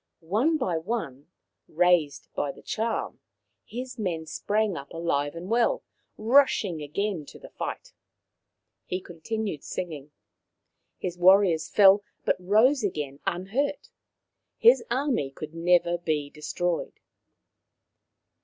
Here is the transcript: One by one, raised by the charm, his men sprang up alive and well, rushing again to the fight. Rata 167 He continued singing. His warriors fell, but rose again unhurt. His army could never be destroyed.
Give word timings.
One 0.33 0.57
by 0.57 0.79
one, 0.79 1.27
raised 1.67 2.27
by 2.33 2.51
the 2.53 2.63
charm, 2.63 3.19
his 3.63 3.99
men 3.99 4.25
sprang 4.25 4.75
up 4.75 4.91
alive 4.95 5.35
and 5.35 5.47
well, 5.47 5.83
rushing 6.17 6.81
again 6.81 7.23
to 7.27 7.37
the 7.37 7.49
fight. 7.51 7.93
Rata 8.91 8.95
167 8.95 8.95
He 8.95 8.99
continued 8.99 9.63
singing. 9.63 10.11
His 10.97 11.19
warriors 11.19 11.69
fell, 11.69 12.03
but 12.25 12.35
rose 12.43 12.83
again 12.83 13.19
unhurt. 13.27 13.89
His 14.57 14.83
army 14.89 15.29
could 15.29 15.53
never 15.53 15.99
be 15.99 16.31
destroyed. 16.31 16.99